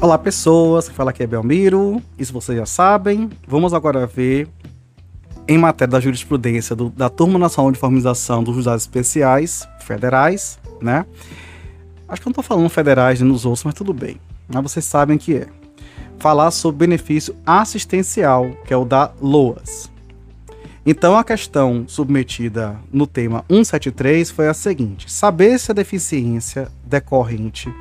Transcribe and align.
Olá, 0.00 0.18
pessoas. 0.18 0.86
Quem 0.88 0.94
fala 0.94 1.10
aqui 1.10 1.22
é 1.22 1.26
Belmiro. 1.26 2.02
Isso 2.18 2.32
vocês 2.32 2.58
já 2.58 2.66
sabem. 2.66 3.30
Vamos 3.46 3.72
agora 3.72 4.06
ver, 4.06 4.48
em 5.46 5.56
matéria 5.56 5.92
da 5.92 6.00
jurisprudência 6.00 6.74
do, 6.74 6.90
da 6.90 7.08
Turma 7.08 7.38
Nacional 7.38 7.70
de 7.70 7.78
Formalização 7.78 8.42
dos 8.42 8.54
Juizados 8.54 8.82
Especiais 8.82 9.66
Federais, 9.80 10.58
né? 10.80 11.06
Acho 12.08 12.20
que 12.20 12.28
eu 12.28 12.30
não 12.30 12.32
estou 12.32 12.44
falando 12.44 12.68
federais 12.68 13.20
nos 13.20 13.46
outros, 13.46 13.64
mas 13.64 13.74
tudo 13.74 13.94
bem. 13.94 14.20
Mas 14.48 14.62
vocês 14.62 14.84
sabem 14.84 15.16
que 15.16 15.36
é. 15.36 15.46
Falar 16.18 16.50
sobre 16.50 16.86
benefício 16.86 17.34
assistencial, 17.46 18.50
que 18.66 18.74
é 18.74 18.76
o 18.76 18.84
da 18.84 19.12
LOAS. 19.20 19.90
Então, 20.86 21.16
a 21.16 21.24
questão 21.24 21.84
submetida 21.88 22.78
no 22.92 23.06
tema 23.06 23.42
173 23.48 24.30
foi 24.30 24.48
a 24.48 24.54
seguinte: 24.54 25.10
saber 25.10 25.58
se 25.58 25.70
a 25.70 25.74
deficiência 25.74 26.68
decorrente 26.84 27.72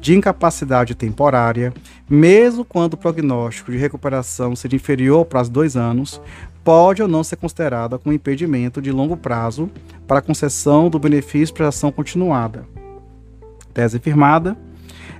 de 0.00 0.14
incapacidade 0.14 0.94
temporária, 0.94 1.72
mesmo 2.08 2.64
quando 2.64 2.94
o 2.94 2.96
prognóstico 2.96 3.72
de 3.72 3.78
recuperação 3.78 4.54
seja 4.54 4.76
inferior 4.76 5.18
ao 5.18 5.24
prazo 5.24 5.50
de 5.50 5.54
dois 5.54 5.76
anos, 5.76 6.20
pode 6.62 7.02
ou 7.02 7.08
não 7.08 7.24
ser 7.24 7.36
considerada 7.36 7.98
como 7.98 8.14
impedimento 8.14 8.80
de 8.80 8.92
longo 8.92 9.16
prazo 9.16 9.68
para 10.06 10.18
a 10.18 10.22
concessão 10.22 10.88
do 10.88 10.98
benefício 10.98 11.46
de 11.46 11.52
prestação 11.54 11.90
continuada. 11.90 12.64
Tese 13.74 13.98
firmada 13.98 14.56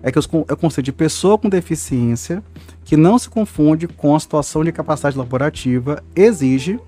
é 0.03 0.13
que 0.13 0.19
o 0.19 0.57
conceito 0.57 0.87
de 0.87 0.93
pessoa 0.93 1.39
com 1.39 1.49
deficiência, 1.49 2.43
que 2.85 2.97
não 2.97 3.19
se 3.19 3.29
confunde 3.29 3.87
com 3.89 4.15
a 4.15 4.21
situação 4.21 4.63
de 4.63 4.71
incapacidade 4.71 5.17
laborativa, 5.17 6.03
exige 6.15 6.79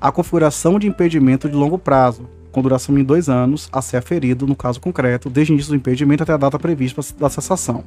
a 0.00 0.12
configuração 0.12 0.78
de 0.78 0.86
impedimento 0.86 1.48
de 1.48 1.54
longo 1.54 1.78
prazo, 1.78 2.28
com 2.52 2.62
duração 2.62 2.94
de 2.94 3.02
dois 3.02 3.28
anos, 3.28 3.68
a 3.72 3.82
ser 3.82 3.98
aferido, 3.98 4.46
no 4.46 4.56
caso 4.56 4.80
concreto, 4.80 5.28
desde 5.28 5.52
o 5.52 5.54
início 5.54 5.72
do 5.72 5.76
impedimento 5.76 6.22
até 6.22 6.32
a 6.32 6.36
data 6.36 6.58
prevista 6.58 7.02
da 7.18 7.28
cessação. 7.28 7.84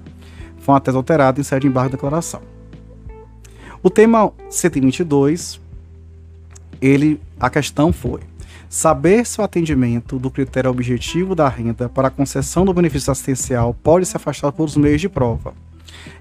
Foi 0.60 0.74
uma 0.74 0.82
tese 0.82 0.98
alterada 0.98 1.40
em 1.40 1.44
sede 1.44 1.62
de 1.62 1.68
embargo 1.68 1.90
de 1.90 1.96
declaração. 1.96 2.42
O 3.82 3.90
tema 3.90 4.32
122, 4.50 5.60
ele, 6.82 7.20
a 7.40 7.50
questão 7.50 7.94
foi 7.94 8.20
saber 8.70 9.26
se 9.26 9.42
o 9.42 9.44
atendimento 9.44 10.20
do 10.20 10.30
critério 10.30 10.70
objetivo 10.70 11.34
da 11.34 11.50
renda 11.50 11.90
para 11.90 12.10
a 12.10 12.12
concessão 12.12 12.64
do 12.64 12.74
benefício 12.74 13.12
assistencial 13.12 13.74
pode 13.74 14.06
se 14.06 14.16
afastar 14.16 14.52
por 14.52 14.66
os 14.66 14.78
meios 14.78 15.02
de 15.02 15.10
prova. 15.10 15.54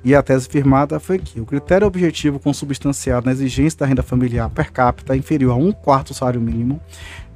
E 0.04 0.14
a 0.14 0.22
tese 0.22 0.48
firmada 0.48 0.98
foi 0.98 1.18
que 1.18 1.40
o 1.40 1.46
critério 1.46 1.86
objetivo 1.86 2.38
consubstanciado 2.38 3.26
na 3.26 3.32
exigência 3.32 3.80
da 3.80 3.86
renda 3.86 4.02
familiar 4.02 4.48
per 4.50 4.72
capita 4.72 5.16
inferior 5.16 5.52
a 5.52 5.56
um 5.56 5.72
quarto 5.72 6.08
do 6.08 6.14
salário 6.14 6.40
mínimo 6.40 6.80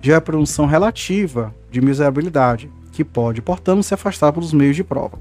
já 0.01 0.17
é 0.17 0.21
produção 0.21 0.67
relativa 0.67 1.55
de 1.71 1.81
miserabilidade, 1.81 2.71
que 2.91 3.05
pode, 3.05 3.41
portanto, 3.41 3.83
se 3.83 3.95
afastar 3.95 4.33
pelos 4.33 4.53
meios 4.53 4.75
de 4.75 4.83
prova. 4.83 5.19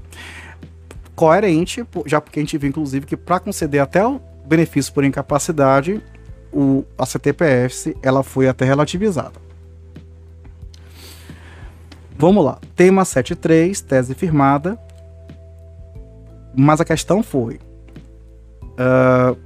Coerente, 1.14 1.84
já 2.04 2.20
porque 2.20 2.40
a 2.40 2.42
gente 2.42 2.58
viu, 2.58 2.68
inclusive, 2.68 3.06
que 3.06 3.16
para 3.16 3.38
conceder 3.38 3.80
até 3.80 4.04
o 4.04 4.20
benefício 4.44 4.92
por 4.92 5.04
incapacidade, 5.04 6.02
o, 6.52 6.84
a 6.98 7.06
CTPF 7.06 7.96
ela 8.02 8.22
foi 8.22 8.48
até 8.48 8.64
relativizada. 8.64 9.40
Vamos 12.18 12.44
lá. 12.44 12.58
Tema 12.76 13.04
73, 13.04 13.80
tese 13.80 14.14
firmada. 14.14 14.78
Mas 16.54 16.80
a 16.80 16.84
questão 16.84 17.22
foi 17.22 17.58
uh, 18.72 19.36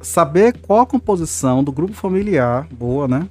saber 0.00 0.56
qual 0.58 0.80
a 0.80 0.86
composição 0.86 1.64
do 1.64 1.72
grupo 1.72 1.94
familiar, 1.94 2.66
boa, 2.70 3.08
né? 3.08 3.28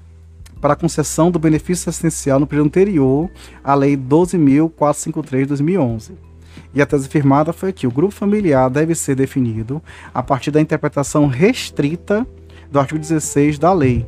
Para 0.60 0.74
a 0.74 0.76
concessão 0.76 1.30
do 1.30 1.38
benefício 1.38 1.90
assistencial 1.90 2.40
no 2.40 2.48
período 2.48 2.68
anterior 2.68 3.30
à 3.64 3.76
Lei 3.76 3.98
12.453 3.98 5.40
de 5.40 5.46
2011. 5.48 6.14
E 6.74 6.82
a 6.82 6.86
tese 6.86 7.08
firmada 7.08 7.54
foi 7.54 7.72
que 7.74 7.86
o 7.86 7.92
grupo 7.92 8.14
familiar 8.14 8.70
deve 8.70 8.96
ser 8.96 9.16
definido 9.16 9.82
a 10.14 10.24
partir 10.24 10.52
da 10.52 10.62
interpretação 10.62 11.28
restrita 11.28 12.26
do 12.72 12.80
artigo 12.80 13.00
16 13.00 13.60
da 13.60 13.74
lei 13.74 14.08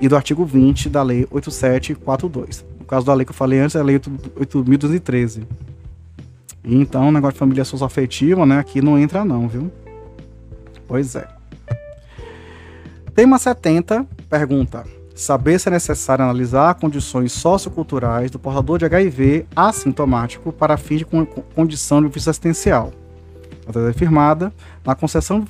e 0.00 0.08
do 0.08 0.16
artigo 0.16 0.44
20 0.44 0.88
da 0.88 1.02
Lei 1.02 1.26
8742. 1.30 2.64
No 2.78 2.86
caso 2.86 3.04
da 3.04 3.14
lei 3.14 3.24
que 3.24 3.30
eu 3.30 3.34
falei 3.34 3.58
antes, 3.58 3.76
é 3.76 3.80
a 3.80 3.82
Lei 3.82 3.98
8.213. 3.98 5.42
Então, 6.70 7.10
negócio 7.10 7.32
de 7.32 7.38
família 7.38 7.64
socioafetiva, 7.64 8.44
né? 8.44 8.58
Aqui 8.58 8.82
não 8.82 8.98
entra 8.98 9.24
não, 9.24 9.48
viu? 9.48 9.72
Pois 10.86 11.16
é. 11.16 11.26
Tema 13.14 13.38
70 13.38 14.06
pergunta: 14.28 14.84
Saber 15.14 15.58
se 15.58 15.68
é 15.68 15.72
necessário 15.72 16.24
analisar 16.24 16.74
condições 16.74 17.32
socioculturais 17.32 18.30
do 18.30 18.38
portador 18.38 18.78
de 18.78 18.84
HIV 18.84 19.46
assintomático 19.56 20.52
para 20.52 20.76
fim 20.76 20.98
de 20.98 21.06
condição 21.54 22.02
de 22.02 22.06
ofício 22.06 22.28
assistencial. 22.28 22.92
A 23.66 23.88
afirmada, 23.88 24.52
na 24.84 24.94
concessão 24.94 25.40
de 25.40 25.46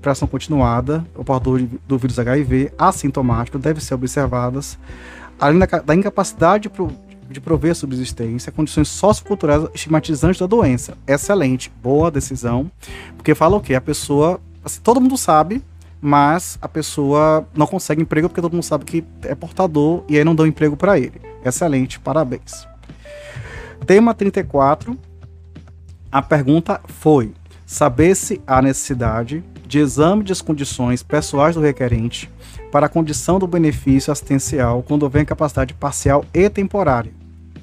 pressão 0.00 0.26
continuada, 0.26 1.06
o 1.14 1.24
portador 1.24 1.62
do 1.86 1.98
vírus 1.98 2.18
HIV 2.18 2.72
assintomático 2.78 3.58
deve 3.58 3.82
ser 3.82 3.94
observadas, 3.94 4.78
além 5.38 5.58
da, 5.58 5.66
da 5.66 5.94
incapacidade 5.94 6.70
de 7.32 7.40
prover 7.40 7.74
subsistência, 7.74 8.52
condições 8.52 8.88
socioculturais 8.88 9.64
estigmatizantes 9.74 10.40
da 10.40 10.46
doença. 10.46 10.96
Excelente, 11.06 11.72
boa 11.82 12.10
decisão, 12.10 12.70
porque 13.16 13.34
fala 13.34 13.56
o 13.56 13.60
quê? 13.60 13.74
A 13.74 13.80
pessoa, 13.80 14.40
assim, 14.64 14.80
todo 14.82 15.00
mundo 15.00 15.16
sabe, 15.16 15.62
mas 16.00 16.58
a 16.60 16.68
pessoa 16.68 17.46
não 17.54 17.66
consegue 17.66 18.02
emprego 18.02 18.28
porque 18.28 18.40
todo 18.40 18.52
mundo 18.52 18.64
sabe 18.64 18.84
que 18.84 19.04
é 19.22 19.36
portador 19.36 20.02
e 20.08 20.18
aí 20.18 20.24
não 20.24 20.34
dão 20.34 20.46
emprego 20.46 20.76
para 20.76 20.98
ele. 20.98 21.20
Excelente, 21.44 22.00
parabéns. 22.00 22.66
Tema 23.86 24.12
34. 24.12 24.98
A 26.10 26.20
pergunta 26.20 26.80
foi: 26.86 27.32
saber 27.64 28.16
se 28.16 28.40
há 28.46 28.60
necessidade 28.60 29.44
de 29.64 29.78
exame 29.78 30.24
das 30.24 30.42
condições 30.42 31.02
pessoais 31.02 31.54
do 31.54 31.60
requerente 31.60 32.28
para 32.70 32.86
a 32.86 32.88
condição 32.88 33.38
do 33.38 33.46
benefício 33.46 34.10
assistencial 34.10 34.82
quando 34.82 35.04
houver 35.04 35.22
incapacidade 35.22 35.72
parcial 35.74 36.24
e 36.34 36.50
temporária 36.50 37.21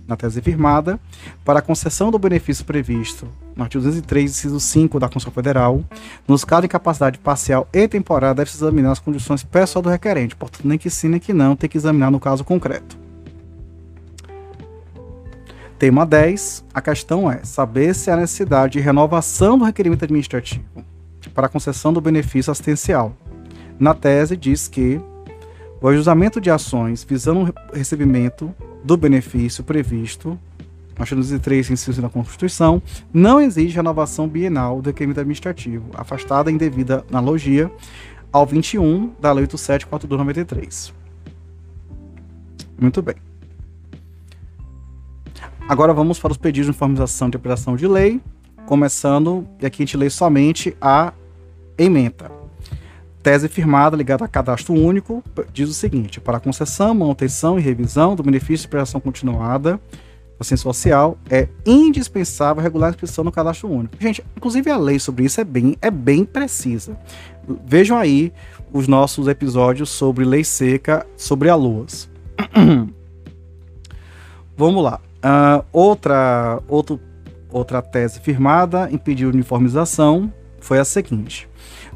na 0.09 0.18
tese 0.18 0.42
firmada, 0.42 1.00
para 1.46 1.59
a 1.59 1.62
concessão 1.62 2.09
do 2.09 2.18
benefício 2.18 2.66
previsto 2.66 3.28
no 3.56 3.64
artigo 3.64 3.84
203, 3.84 4.31
inciso 4.31 4.59
5 4.59 5.00
da 5.00 5.08
Constituição 5.08 5.31
Federal, 5.31 5.84
nos 6.28 6.44
casos 6.44 6.64
de 6.64 6.66
incapacidade 6.68 7.20
parcial 7.20 7.68
e 7.72 7.88
temporária, 7.88 8.34
deve-se 8.34 8.58
examinar 8.58 8.92
as 8.92 9.00
condições 9.00 9.44
pessoais 9.44 9.84
do 9.84 9.90
requerente, 9.90 10.36
portanto, 10.36 10.68
nem 10.68 10.78
que 10.78 10.90
sim, 10.90 11.09
nem 11.09 11.20
que 11.20 11.34
não, 11.34 11.56
tem 11.56 11.70
que 11.70 11.78
examinar 11.78 12.09
no 12.09 12.20
caso 12.20 12.44
concreto. 12.44 12.97
Tema 15.78 16.06
10. 16.06 16.66
A 16.74 16.81
questão 16.81 17.31
é 17.31 17.41
saber 17.44 17.94
se 17.94 18.09
há 18.09 18.16
necessidade 18.18 18.74
de 18.74 18.80
renovação 18.80 19.58
do 19.58 19.64
requerimento 19.64 20.03
administrativo 20.03 20.66
para 21.34 21.46
a 21.46 21.50
concessão 21.50 21.94
do 21.94 22.02
benefício 22.02 22.52
assistencial. 22.52 23.16
Na 23.80 23.94
tese, 23.94 24.36
diz 24.36 24.68
que 24.68 25.00
o 25.81 25.88
ajustamento 25.88 26.41
de 26.41 26.50
ações 26.50 27.03
visando 27.03 27.53
o 27.72 27.76
recebimento 27.76 28.53
do 28.84 28.97
benefício 28.97 29.63
previsto 29.63 30.40
no 31.00 31.03
artigo 31.03 31.22
203, 31.22 31.69
inciso 31.72 32.01
da 32.01 32.09
Constituição, 32.09 32.81
não 33.13 33.40
exige 33.40 33.73
renovação 33.73 34.28
bienal 34.28 34.81
do 34.81 34.88
requerimento 34.88 35.22
administrativo, 35.22 35.85
afastada 35.94 36.51
em 36.51 36.57
devida 36.57 37.06
analogia 37.09 37.72
ao 38.34 38.45
21 38.45 39.13
da 39.19 39.31
Lei 39.31 39.44
874293. 39.44 40.94
Muito 42.78 43.01
bem. 43.01 43.16
Agora 45.69 45.94
vamos 45.94 46.19
para 46.19 46.31
os 46.31 46.38
pedidos 46.38 46.66
de 46.66 46.72
informação 46.72 47.29
de 47.29 47.38
operação 47.38 47.78
de 47.78 47.88
lei, 47.88 48.19
começando, 48.66 49.47
e 49.61 49.66
aqui 49.66 49.84
a 49.84 49.85
gente 49.85 49.96
lê 49.96 50.09
somente 50.09 50.75
a 50.81 51.13
emenda. 51.78 52.39
Tese 53.22 53.47
firmada 53.47 53.97
ligada 53.97 54.24
a 54.24 54.28
cadastro 54.28 54.74
único 54.74 55.24
diz 55.52 55.69
o 55.69 55.74
seguinte: 55.74 56.22
para 56.22 56.40
concessão, 56.40 56.94
manutenção 56.94 57.59
e 57.59 57.62
revisão 57.62 58.16
do 58.16 58.24
benefício 58.24 58.63
de 58.63 58.69
prestação 58.69 59.02
continuada 59.02 59.80
assistência 60.40 60.64
social, 60.64 61.17
é 61.29 61.47
indispensável 61.66 62.64
regular 62.64 62.88
a 62.88 62.90
inscrição 62.91 63.23
no 63.23 63.32
cadastro 63.32 63.70
único. 63.70 63.96
Gente, 63.99 64.23
inclusive 64.35 64.72
a 64.72 64.78
lei 64.78 64.97
sobre 64.97 65.26
isso 65.26 65.41
é 65.41 65.44
bem, 65.44 65.76
é 65.82 65.91
bem 65.91 66.23
precisa. 66.23 66.97
Vejam 67.66 67.97
aí 67.97 68.32
os 68.72 68.88
nossos 68.88 69.28
episódios 69.28 69.90
sobre 69.90 70.23
lei 70.23 70.44
seca, 70.44 71.05
sobre 71.17 71.49
a 71.49 71.55
LUAS. 71.55 72.09
Vamos 74.55 74.84
lá. 74.84 74.99
Uh, 75.17 75.66
outra, 75.73 76.61
outro, 76.67 76.99
outra 77.52 77.82
tese 77.82 78.22
firmada 78.22 78.90
impediu 78.91 79.29
uniformização 79.29 80.32
foi 80.61 80.79
a 80.79 80.85
seguinte. 80.85 81.49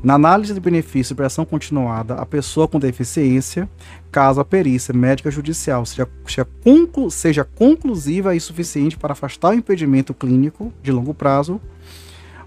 Na 0.03 0.15
análise 0.15 0.53
de 0.53 0.59
benefício 0.59 1.15
de 1.15 1.23
ação 1.23 1.45
continuada, 1.45 2.15
a 2.15 2.25
pessoa 2.25 2.67
com 2.67 2.77
deficiência, 2.77 3.69
caso 4.11 4.41
a 4.41 4.45
perícia 4.45 4.93
médica 4.93 5.31
judicial 5.31 5.85
seja, 5.85 6.05
seja, 6.27 6.45
conclu, 6.61 7.09
seja 7.09 7.45
conclusiva 7.45 8.35
e 8.35 8.39
suficiente 8.41 8.97
para 8.97 9.13
afastar 9.13 9.51
o 9.51 9.53
impedimento 9.53 10.13
clínico 10.13 10.73
de 10.83 10.91
longo 10.91 11.13
prazo, 11.13 11.61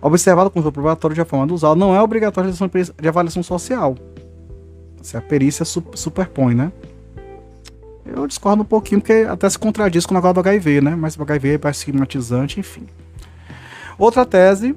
observado 0.02 0.52
o 0.54 0.70
probatório 0.70 1.14
de 1.14 1.24
forma 1.24 1.46
do 1.46 1.74
não 1.74 1.94
é 1.94 2.02
obrigatório 2.02 2.52
de 2.52 3.08
avaliação 3.08 3.42
social. 3.42 3.96
Se 5.00 5.16
a 5.16 5.22
perícia 5.22 5.64
superpõe, 5.64 6.54
né? 6.54 6.70
Eu 8.04 8.26
discordo 8.26 8.62
um 8.62 8.66
pouquinho, 8.66 9.00
porque 9.00 9.26
até 9.28 9.48
se 9.48 9.58
contradiz 9.58 10.04
com 10.04 10.12
o 10.12 10.16
negócio 10.16 10.34
do 10.34 10.40
HIV, 10.40 10.82
né? 10.82 10.94
Mas 10.94 11.16
o 11.16 11.22
HIV 11.22 11.58
é 11.62 11.70
estigmatizante, 11.70 12.60
enfim. 12.60 12.86
Outra 13.98 14.26
tese 14.26 14.76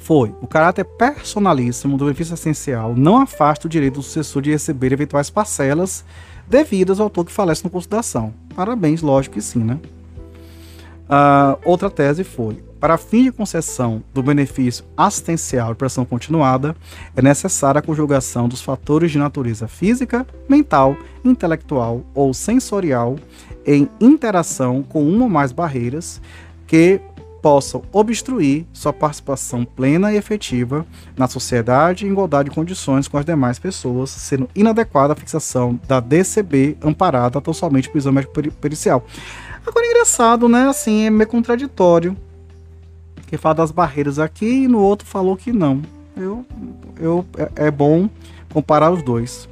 foi: 0.00 0.34
o 0.40 0.46
caráter 0.46 0.84
personalíssimo 0.84 1.96
do 1.96 2.06
benefício 2.06 2.34
essencial 2.34 2.94
não 2.96 3.18
afasta 3.18 3.66
o 3.66 3.70
direito 3.70 3.94
do 3.94 4.02
sucessor 4.02 4.42
de 4.42 4.50
receber 4.50 4.92
eventuais 4.92 5.30
parcelas 5.30 6.04
devidas 6.48 6.98
ao 6.98 7.04
autor 7.04 7.24
que 7.24 7.32
falece 7.32 7.62
no 7.62 7.70
curso 7.70 7.88
da 7.88 8.00
ação. 8.00 8.34
Parabéns, 8.56 9.02
lógico 9.02 9.34
que 9.34 9.40
sim, 9.40 9.60
né? 9.60 9.78
Uh, 11.08 11.58
outra 11.64 11.90
tese 11.90 12.24
foi: 12.24 12.62
para 12.80 12.96
fim 12.96 13.24
de 13.24 13.30
concessão 13.30 14.02
do 14.14 14.22
benefício 14.22 14.84
assistencial 14.96 15.72
de 15.72 15.78
pressão 15.78 16.04
continuada, 16.04 16.74
é 17.14 17.20
necessária 17.20 17.78
a 17.78 17.82
conjugação 17.82 18.48
dos 18.48 18.62
fatores 18.62 19.12
de 19.12 19.18
natureza 19.18 19.68
física, 19.68 20.26
mental, 20.48 20.96
intelectual 21.22 22.02
ou 22.14 22.32
sensorial 22.32 23.16
em 23.66 23.88
interação 24.00 24.82
com 24.82 25.06
uma 25.06 25.24
ou 25.24 25.30
mais 25.30 25.52
barreiras 25.52 26.20
que 26.66 27.00
possam 27.40 27.82
obstruir 27.92 28.66
sua 28.72 28.92
participação 28.92 29.64
plena 29.64 30.12
e 30.12 30.16
efetiva 30.16 30.86
na 31.16 31.26
sociedade 31.26 32.06
em 32.06 32.10
igualdade 32.10 32.48
de 32.48 32.54
condições 32.54 33.08
com 33.08 33.18
as 33.18 33.24
demais 33.24 33.58
pessoas, 33.58 34.10
sendo 34.10 34.48
inadequada 34.54 35.12
a 35.12 35.16
fixação 35.16 35.78
da 35.86 36.00
DCB 36.00 36.76
amparada 36.82 37.40
tão 37.40 37.52
somente 37.52 37.88
pelo 37.88 37.98
exame 37.98 38.26
pericial. 38.60 39.04
Agora, 39.66 39.86
engraçado, 39.86 40.48
né? 40.48 40.68
Assim, 40.68 41.06
é 41.06 41.10
meio 41.10 41.28
contraditório 41.28 42.16
que 43.26 43.36
fala 43.36 43.54
das 43.54 43.70
barreiras 43.70 44.18
aqui 44.18 44.64
e 44.64 44.68
no 44.68 44.80
outro 44.80 45.06
falou 45.06 45.36
que 45.36 45.52
não. 45.52 45.80
Eu, 46.16 46.44
eu, 46.98 47.24
é, 47.38 47.66
é 47.66 47.70
bom 47.70 48.08
comparar 48.52 48.90
os 48.90 49.02
dois. 49.02 49.48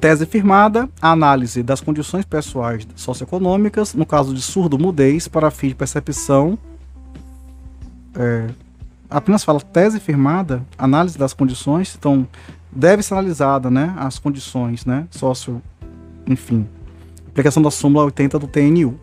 Tese 0.00 0.26
firmada, 0.26 0.88
análise 1.02 1.60
das 1.62 1.80
condições 1.80 2.24
pessoais 2.24 2.86
socioeconômicas, 2.94 3.94
no 3.94 4.06
caso 4.06 4.32
de 4.32 4.40
surdo-mudez, 4.40 5.26
para 5.26 5.50
fim 5.50 5.68
de 5.68 5.74
percepção. 5.74 6.56
É, 8.14 8.46
apenas 9.10 9.42
fala 9.42 9.60
tese 9.60 9.98
firmada, 9.98 10.64
análise 10.76 11.18
das 11.18 11.32
condições, 11.32 11.96
então 11.98 12.26
deve 12.70 13.02
ser 13.02 13.14
analisada, 13.14 13.70
né, 13.70 13.94
as 13.96 14.18
condições, 14.18 14.84
né, 14.84 15.06
socio, 15.10 15.60
enfim, 16.26 16.66
aplicação 17.28 17.62
da 17.62 17.70
súmula 17.70 18.04
80 18.04 18.38
do 18.38 18.46
TNU. 18.46 18.98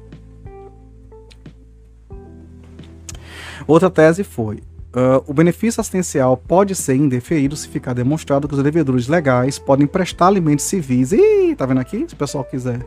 Outra 3.68 3.90
tese 3.90 4.24
foi: 4.24 4.62
uh, 4.96 5.24
o 5.28 5.34
benefício 5.34 5.82
assistencial 5.82 6.38
pode 6.38 6.74
ser 6.74 6.96
indeferido 6.96 7.56
se 7.56 7.68
ficar 7.68 7.94
demonstrado 7.94 8.48
que 8.48 8.56
os 8.56 8.64
devedores 8.64 9.08
legais 9.08 9.60
podem 9.60 9.86
prestar 9.86 10.28
alimentos 10.28 10.66
civis. 10.66 11.12
Ih, 11.12 11.56
tá 11.56 11.66
vendo 11.66 11.82
aqui? 11.82 12.06
Se 12.08 12.14
o 12.14 12.18
pessoal 12.18 12.44
quiser. 12.44 12.80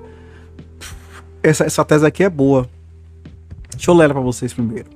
Essa, 1.42 1.64
essa 1.64 1.84
tese 1.84 2.06
aqui 2.06 2.24
é 2.24 2.30
boa. 2.30 2.68
Deixa 3.70 3.90
eu 3.90 3.94
ler 3.94 4.10
para 4.10 4.20
vocês 4.20 4.52
primeiro. 4.52 4.88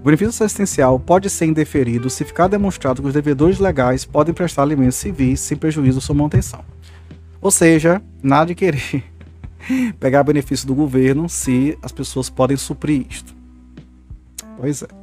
O 0.00 0.04
benefício 0.04 0.28
assistencial 0.28 0.98
pode 1.00 1.28
ser 1.28 1.46
indeferido 1.46 2.08
se 2.08 2.24
ficar 2.24 2.46
demonstrado 2.46 3.02
que 3.02 3.08
os 3.08 3.14
devedores 3.14 3.58
legais 3.58 4.04
podem 4.04 4.32
prestar 4.32 4.62
alimentos 4.62 4.96
civis 4.96 5.40
sem 5.40 5.56
prejuízo 5.56 5.98
à 5.98 6.00
sua 6.00 6.14
manutenção. 6.14 6.64
Ou 7.40 7.50
seja, 7.50 8.02
nada 8.22 8.46
de 8.46 8.54
querer 8.54 9.04
pegar 9.98 10.22
benefício 10.22 10.66
do 10.66 10.74
governo 10.74 11.28
se 11.28 11.76
as 11.82 11.92
pessoas 11.92 12.30
podem 12.30 12.56
suprir 12.56 13.06
isto. 13.08 13.34
Pois 14.56 14.82
é. 14.82 14.99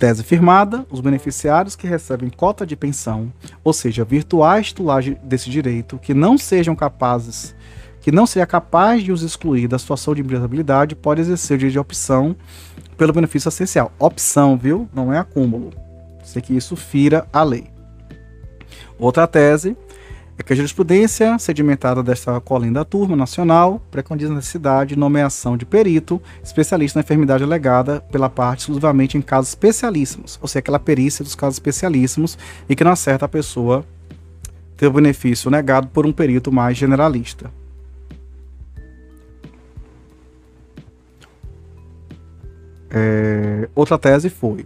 Tese 0.00 0.24
firmada: 0.24 0.86
os 0.90 1.00
beneficiários 1.00 1.76
que 1.76 1.86
recebem 1.86 2.30
cota 2.30 2.66
de 2.66 2.74
pensão, 2.74 3.30
ou 3.62 3.70
seja, 3.70 4.02
virtuais 4.02 4.68
titulares 4.68 5.14
desse 5.22 5.50
direito, 5.50 5.98
que 5.98 6.14
não 6.14 6.38
sejam 6.38 6.74
capazes, 6.74 7.54
que 8.00 8.10
não 8.10 8.26
seja 8.26 8.46
capaz 8.46 9.02
de 9.04 9.12
os 9.12 9.20
excluir 9.20 9.68
da 9.68 9.78
situação 9.78 10.14
de 10.14 10.22
imprestabilidade, 10.22 10.96
pode 10.96 11.20
exercer 11.20 11.54
o 11.54 11.58
direito 11.58 11.74
de 11.74 11.78
opção 11.78 12.34
pelo 12.96 13.12
benefício 13.12 13.50
essencial. 13.50 13.92
Opção, 13.98 14.56
viu? 14.56 14.88
Não 14.94 15.12
é 15.12 15.18
acúmulo. 15.18 15.70
Sei 16.24 16.40
que 16.40 16.56
isso 16.56 16.76
fira 16.76 17.26
a 17.30 17.42
lei. 17.42 17.66
Outra 18.98 19.26
tese 19.26 19.76
é 20.40 20.42
que 20.42 20.54
a 20.54 20.56
jurisprudência 20.56 21.38
sedimentada 21.38 22.02
desta 22.02 22.40
colinda 22.40 22.82
turma 22.82 23.14
nacional 23.14 23.80
preconiza 23.90 24.32
a 24.32 24.36
necessidade 24.36 24.94
de 24.94 24.98
nomeação 24.98 25.54
de 25.54 25.66
perito 25.66 26.20
especialista 26.42 26.98
na 26.98 27.02
enfermidade 27.02 27.44
alegada 27.44 28.00
pela 28.10 28.30
parte 28.30 28.60
exclusivamente 28.60 29.18
em 29.18 29.20
casos 29.20 29.50
especialíssimos, 29.50 30.38
ou 30.40 30.48
seja, 30.48 30.60
aquela 30.60 30.78
perícia 30.78 31.22
dos 31.22 31.34
casos 31.34 31.56
especialíssimos 31.56 32.38
e 32.68 32.74
que 32.74 32.82
não 32.82 32.92
acerta 32.92 33.26
a 33.26 33.28
pessoa 33.28 33.84
ter 34.78 34.86
o 34.86 34.92
benefício 34.92 35.50
negado 35.50 35.88
por 35.88 36.06
um 36.06 36.12
perito 36.12 36.50
mais 36.50 36.74
generalista. 36.74 37.50
É, 42.88 43.68
outra 43.74 43.98
tese 43.98 44.30
foi: 44.30 44.64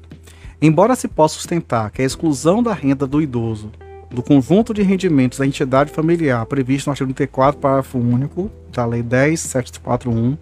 embora 0.63 0.95
se 0.95 1.09
possa 1.09 1.35
sustentar 1.35 1.91
que 1.91 2.01
a 2.01 2.05
exclusão 2.05 2.63
da 2.63 2.73
renda 2.73 3.09
do 3.09 3.21
idoso 3.21 3.73
do 4.15 4.23
conjunto 4.23 4.73
de 4.73 4.83
rendimentos 4.83 5.39
da 5.39 5.47
entidade 5.47 5.91
familiar 5.91 6.47
previsto 6.47 6.87
no 6.87 6.93
artigo 6.93 7.13
34, 7.13 7.61
parágrafo 7.61 7.99
único 7.99 8.51
da 8.73 8.87
Lei 8.87 9.03
10.741, 9.03 10.39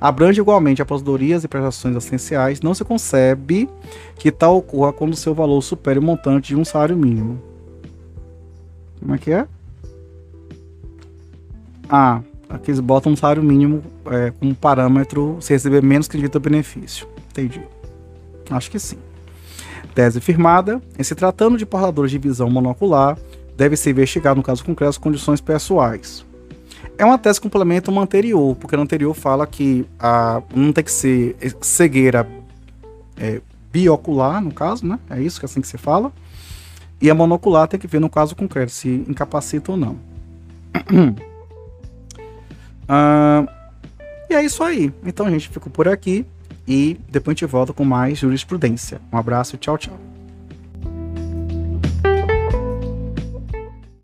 abrange 0.00 0.40
igualmente 0.40 0.82
aposentadorias 0.82 1.44
e 1.44 1.48
prestações 1.48 1.96
essenciais, 1.96 2.60
não 2.60 2.74
se 2.74 2.84
concebe 2.84 3.68
que 4.16 4.30
tal 4.30 4.56
ocorra 4.56 4.92
quando 4.92 5.16
seu 5.16 5.34
valor 5.34 5.62
supere 5.62 5.98
o 5.98 6.02
montante 6.02 6.48
de 6.48 6.56
um 6.56 6.64
salário 6.64 6.96
mínimo. 6.96 7.40
Como 8.98 9.14
é 9.14 9.18
que 9.18 9.32
é? 9.32 9.46
Ah, 11.88 12.20
aqui 12.48 12.70
eles 12.70 12.80
botam 12.80 13.12
um 13.12 13.16
salário 13.16 13.42
mínimo 13.42 13.82
é, 14.06 14.30
como 14.38 14.54
parâmetro 14.54 15.38
se 15.40 15.52
receber 15.52 15.82
menos 15.82 16.06
que 16.06 16.18
o 16.18 16.40
benefício. 16.40 17.08
Entendi. 17.30 17.62
Acho 18.50 18.70
que 18.70 18.78
sim. 18.78 18.98
Tese 19.94 20.20
firmada, 20.20 20.80
em 20.98 21.02
se 21.02 21.14
tratando 21.14 21.58
de 21.58 21.66
portadores 21.66 22.10
de 22.10 22.18
visão 22.18 22.48
monocular, 22.48 23.18
deve 23.56 23.76
ser 23.76 23.90
investigado 23.90 24.36
no 24.36 24.42
caso 24.42 24.64
concreto 24.64 24.90
as 24.90 24.98
condições 24.98 25.40
pessoais. 25.40 26.24
É 26.96 27.04
uma 27.04 27.18
tese 27.18 27.40
que 27.40 27.44
complementa 27.44 27.90
uma 27.90 28.02
anterior, 28.02 28.54
porque 28.56 28.76
no 28.76 28.82
anterior 28.82 29.14
fala 29.14 29.46
que 29.46 29.86
a, 29.98 30.42
não 30.54 30.72
tem 30.72 30.84
que 30.84 30.92
ser 30.92 31.36
cegueira 31.60 32.28
é, 33.16 33.40
biocular, 33.72 34.40
no 34.42 34.52
caso, 34.52 34.86
né? 34.86 34.98
É 35.08 35.20
isso 35.20 35.38
que 35.38 35.44
é 35.44 35.48
assim 35.48 35.60
que 35.60 35.68
se 35.68 35.78
fala. 35.78 36.12
E 37.00 37.10
a 37.10 37.14
monocular 37.14 37.66
tem 37.68 37.80
que 37.80 37.86
ver 37.86 38.00
no 38.00 38.10
caso 38.10 38.36
concreto 38.36 38.72
se 38.72 38.88
incapacita 39.08 39.72
ou 39.72 39.78
não. 39.78 39.96
ah, 42.88 43.46
e 44.28 44.34
é 44.34 44.44
isso 44.44 44.62
aí. 44.62 44.92
Então 45.04 45.26
a 45.26 45.30
gente 45.30 45.48
ficou 45.48 45.72
por 45.72 45.88
aqui 45.88 46.26
e 46.66 46.98
depois 47.08 47.34
a 47.34 47.38
gente 47.38 47.50
volta 47.50 47.72
com 47.72 47.84
mais 47.84 48.18
jurisprudência. 48.18 49.00
Um 49.12 49.16
abraço 49.16 49.56
e 49.56 49.58
tchau, 49.58 49.78
tchau. 49.78 50.09